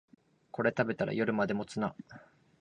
[0.49, 1.93] これ食べたら夜まで持つな